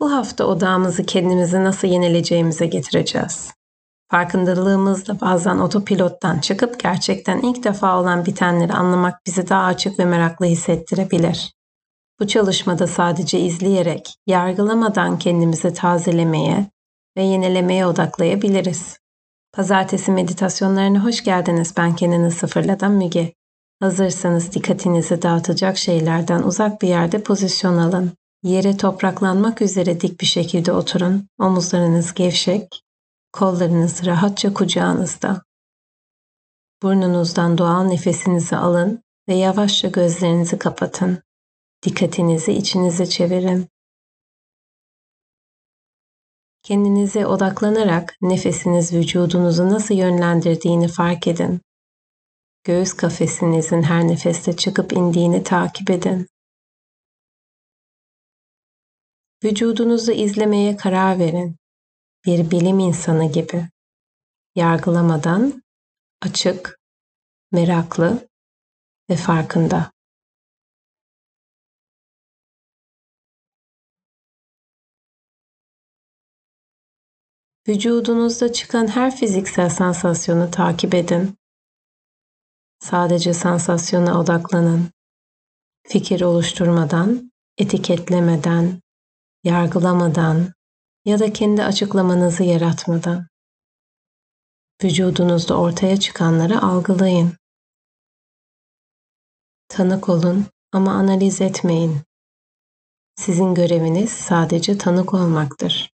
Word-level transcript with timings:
Bu 0.00 0.12
hafta 0.12 0.44
odağımızı 0.44 1.04
kendimizi 1.04 1.64
nasıl 1.64 1.88
yenileceğimize 1.88 2.66
getireceğiz. 2.66 3.52
Farkındalığımızla 4.10 5.20
bazen 5.20 5.58
otopilottan 5.58 6.38
çıkıp 6.38 6.80
gerçekten 6.80 7.38
ilk 7.38 7.64
defa 7.64 8.00
olan 8.00 8.26
bitenleri 8.26 8.72
anlamak 8.72 9.26
bizi 9.26 9.48
daha 9.48 9.64
açık 9.64 9.98
ve 9.98 10.04
meraklı 10.04 10.46
hissettirebilir. 10.46 11.52
Bu 12.20 12.26
çalışmada 12.26 12.86
sadece 12.86 13.40
izleyerek, 13.40 14.14
yargılamadan 14.26 15.18
kendimizi 15.18 15.74
tazelemeye 15.74 16.66
ve 17.16 17.22
yenilemeye 17.22 17.86
odaklayabiliriz. 17.86 18.98
Pazartesi 19.52 20.12
meditasyonlarına 20.12 21.04
hoş 21.04 21.24
geldiniz. 21.24 21.74
Ben 21.76 21.96
kendini 21.96 22.30
sıfırladan 22.30 22.92
Müge. 22.92 23.34
Hazırsanız 23.80 24.52
dikkatinizi 24.52 25.22
dağıtacak 25.22 25.78
şeylerden 25.78 26.42
uzak 26.42 26.82
bir 26.82 26.88
yerde 26.88 27.22
pozisyon 27.22 27.76
alın. 27.76 28.12
Yere 28.42 28.76
topraklanmak 28.76 29.62
üzere 29.62 30.00
dik 30.00 30.20
bir 30.20 30.26
şekilde 30.26 30.72
oturun. 30.72 31.28
Omuzlarınız 31.38 32.14
gevşek, 32.14 32.82
kollarınız 33.32 34.06
rahatça 34.06 34.54
kucağınızda. 34.54 35.42
Burnunuzdan 36.82 37.58
doğal 37.58 37.82
nefesinizi 37.82 38.56
alın 38.56 39.02
ve 39.28 39.34
yavaşça 39.34 39.88
gözlerinizi 39.88 40.58
kapatın. 40.58 41.22
Dikkatinizi 41.82 42.52
içinize 42.52 43.06
çevirin. 43.06 43.68
Kendinize 46.62 47.26
odaklanarak 47.26 48.16
nefesiniz 48.22 48.92
vücudunuzu 48.92 49.70
nasıl 49.70 49.94
yönlendirdiğini 49.94 50.88
fark 50.88 51.26
edin. 51.26 51.60
Göğüs 52.64 52.92
kafesinizin 52.92 53.82
her 53.82 54.08
nefeste 54.08 54.56
çıkıp 54.56 54.92
indiğini 54.92 55.44
takip 55.44 55.90
edin. 55.90 56.26
Vücudunuzu 59.44 60.12
izlemeye 60.12 60.76
karar 60.76 61.18
verin. 61.18 61.56
Bir 62.26 62.50
bilim 62.50 62.78
insanı 62.78 63.32
gibi. 63.32 63.68
Yargılamadan, 64.54 65.62
açık, 66.22 66.78
meraklı 67.52 68.28
ve 69.10 69.16
farkında. 69.16 69.92
Vücudunuzda 77.68 78.52
çıkan 78.52 78.86
her 78.86 79.16
fiziksel 79.16 79.70
sansasyonu 79.70 80.50
takip 80.50 80.94
edin. 80.94 81.36
Sadece 82.78 83.34
sansasyona 83.34 84.20
odaklanın. 84.20 84.90
Fikir 85.86 86.20
oluşturmadan, 86.20 87.32
etiketlemeden, 87.58 88.80
yargılamadan 89.44 90.52
ya 91.04 91.18
da 91.18 91.32
kendi 91.32 91.62
açıklamanızı 91.64 92.42
yaratmadan. 92.42 93.26
Vücudunuzda 94.84 95.60
ortaya 95.60 96.00
çıkanları 96.00 96.62
algılayın. 96.62 97.32
Tanık 99.68 100.08
olun 100.08 100.46
ama 100.72 100.92
analiz 100.92 101.40
etmeyin. 101.40 102.00
Sizin 103.16 103.54
göreviniz 103.54 104.10
sadece 104.10 104.78
tanık 104.78 105.14
olmaktır. 105.14 105.90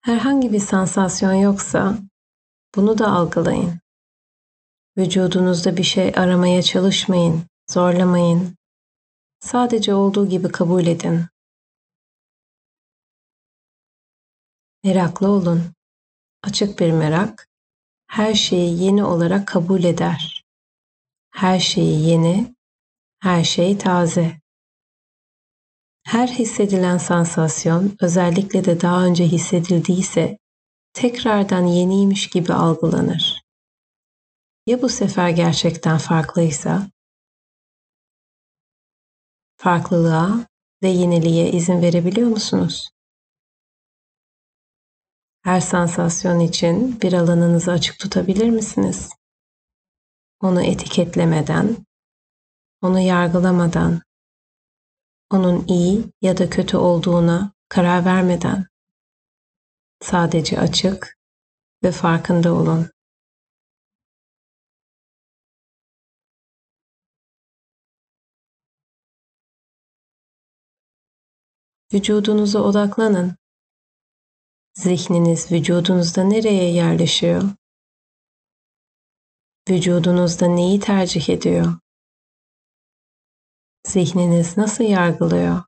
Herhangi 0.00 0.52
bir 0.52 0.60
sansasyon 0.60 1.32
yoksa 1.32 1.98
bunu 2.76 2.98
da 2.98 3.06
algılayın. 3.12 3.80
Vücudunuzda 4.98 5.76
bir 5.76 5.82
şey 5.82 6.12
aramaya 6.16 6.62
çalışmayın, 6.62 7.42
zorlamayın. 7.70 8.56
Sadece 9.40 9.94
olduğu 9.94 10.28
gibi 10.28 10.48
kabul 10.48 10.86
edin. 10.86 11.24
Meraklı 14.84 15.28
olun. 15.28 15.62
Açık 16.42 16.78
bir 16.78 16.92
merak 16.92 17.48
her 18.06 18.34
şeyi 18.34 18.82
yeni 18.82 19.04
olarak 19.04 19.48
kabul 19.48 19.84
eder. 19.84 20.44
Her 21.30 21.60
şeyi 21.60 22.08
yeni, 22.08 22.54
her 23.20 23.44
şey 23.44 23.78
taze. 23.78 24.40
Her 26.04 26.28
hissedilen 26.28 26.98
sansasyon 26.98 27.96
özellikle 28.00 28.64
de 28.64 28.80
daha 28.80 29.04
önce 29.04 29.24
hissedildiyse 29.24 30.38
tekrardan 30.92 31.64
yeniymiş 31.64 32.30
gibi 32.30 32.52
algılanır. 32.52 33.37
Ya 34.68 34.82
bu 34.82 34.88
sefer 34.88 35.30
gerçekten 35.30 35.98
farklıysa? 35.98 36.90
Farklılığa 39.56 40.46
ve 40.82 40.88
yeniliğe 40.88 41.52
izin 41.52 41.82
verebiliyor 41.82 42.28
musunuz? 42.28 42.90
Her 45.42 45.60
sansasyon 45.60 46.40
için 46.40 47.00
bir 47.00 47.12
alanınızı 47.12 47.72
açık 47.72 47.98
tutabilir 47.98 48.50
misiniz? 48.50 49.10
Onu 50.40 50.62
etiketlemeden, 50.62 51.76
onu 52.82 53.00
yargılamadan, 53.00 54.02
onun 55.30 55.66
iyi 55.66 56.04
ya 56.22 56.38
da 56.38 56.50
kötü 56.50 56.76
olduğuna 56.76 57.52
karar 57.68 58.04
vermeden 58.04 58.66
sadece 60.00 60.60
açık 60.60 61.16
ve 61.84 61.92
farkında 61.92 62.54
olun. 62.54 62.97
Vücudunuza 71.94 72.58
odaklanın. 72.62 73.36
Zihniniz 74.74 75.52
vücudunuzda 75.52 76.24
nereye 76.24 76.72
yerleşiyor? 76.72 77.42
Vücudunuzda 79.68 80.46
neyi 80.46 80.80
tercih 80.80 81.28
ediyor? 81.28 81.78
Zihniniz 83.86 84.56
nasıl 84.56 84.84
yargılıyor? 84.84 85.62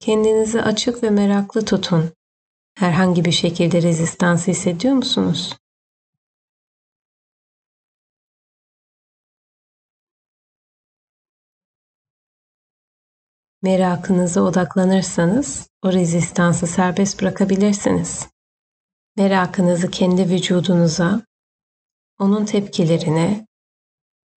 Kendinizi 0.00 0.62
açık 0.62 1.02
ve 1.02 1.10
meraklı 1.10 1.64
tutun. 1.64 2.12
Herhangi 2.74 3.24
bir 3.24 3.32
şekilde 3.32 3.82
rezistans 3.82 4.48
hissediyor 4.48 4.94
musunuz? 4.94 5.61
Merakınıza 13.62 14.40
odaklanırsanız 14.40 15.68
o 15.82 15.92
rezistansı 15.92 16.66
serbest 16.66 17.20
bırakabilirsiniz. 17.20 18.28
Merakınızı 19.16 19.90
kendi 19.90 20.30
vücudunuza, 20.30 21.22
onun 22.18 22.44
tepkilerine 22.44 23.46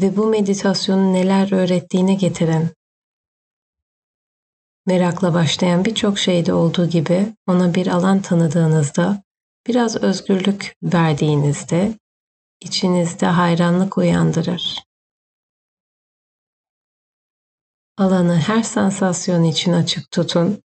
ve 0.00 0.16
bu 0.16 0.26
meditasyonun 0.26 1.14
neler 1.14 1.52
öğrettiğine 1.52 2.14
getirin. 2.14 2.70
Merakla 4.86 5.34
başlayan 5.34 5.84
birçok 5.84 6.18
şeyde 6.18 6.52
olduğu 6.52 6.88
gibi 6.88 7.34
ona 7.46 7.74
bir 7.74 7.86
alan 7.86 8.22
tanıdığınızda, 8.22 9.22
biraz 9.66 9.96
özgürlük 9.96 10.76
verdiğinizde 10.82 11.98
içinizde 12.60 13.26
hayranlık 13.26 13.98
uyandırır. 13.98 14.89
Alanı 18.00 18.38
her 18.38 18.62
sansasyon 18.62 19.44
için 19.44 19.72
açık 19.72 20.10
tutun 20.10 20.62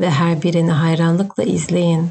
ve 0.00 0.10
her 0.10 0.42
birini 0.42 0.70
hayranlıkla 0.70 1.42
izleyin. 1.42 2.10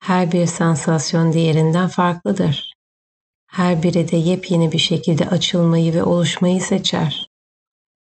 Her 0.00 0.32
bir 0.32 0.46
sansasyon 0.46 1.32
diğerinden 1.32 1.88
farklıdır. 1.88 2.74
Her 3.46 3.82
biri 3.82 4.10
de 4.10 4.16
yepyeni 4.16 4.72
bir 4.72 4.78
şekilde 4.78 5.28
açılmayı 5.28 5.94
ve 5.94 6.02
oluşmayı 6.02 6.60
seçer. 6.60 7.28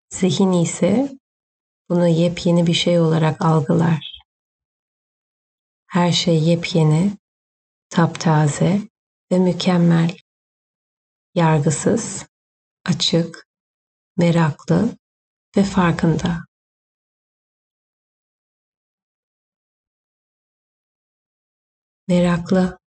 Zihin 0.09 0.51
ise 0.51 1.17
bunu 1.89 2.07
yepyeni 2.07 2.67
bir 2.67 2.73
şey 2.73 2.99
olarak 2.99 3.41
algılar. 3.41 4.21
Her 5.87 6.11
şey 6.11 6.43
yepyeni, 6.43 7.11
taptaze 7.89 8.81
ve 9.31 9.39
mükemmel. 9.39 10.17
Yargısız, 11.35 12.25
açık, 12.85 13.47
meraklı 14.17 14.99
ve 15.57 15.63
farkında. 15.63 16.45
Meraklı 22.07 22.79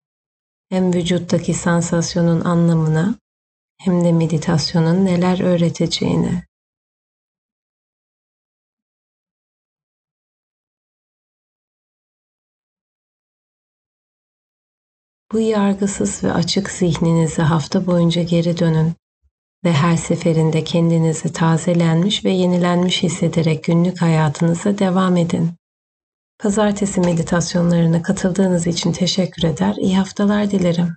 hem 0.68 0.94
vücuttaki 0.94 1.54
sansasyonun 1.54 2.40
anlamına 2.40 3.14
hem 3.78 4.04
de 4.04 4.12
meditasyonun 4.12 5.04
neler 5.04 5.40
öğreteceğine. 5.40 6.46
Bu 15.32 15.40
yargısız 15.40 16.24
ve 16.24 16.32
açık 16.32 16.70
zihninizi 16.70 17.42
hafta 17.42 17.86
boyunca 17.86 18.22
geri 18.22 18.58
dönün 18.58 19.01
ve 19.64 19.72
her 19.72 19.96
seferinde 19.96 20.64
kendinizi 20.64 21.32
tazelenmiş 21.32 22.24
ve 22.24 22.30
yenilenmiş 22.30 23.02
hissederek 23.02 23.64
günlük 23.64 24.02
hayatınıza 24.02 24.78
devam 24.78 25.16
edin. 25.16 25.50
Pazartesi 26.38 27.00
meditasyonlarına 27.00 28.02
katıldığınız 28.02 28.66
için 28.66 28.92
teşekkür 28.92 29.42
eder, 29.42 29.74
iyi 29.74 29.96
haftalar 29.96 30.50
dilerim. 30.50 30.96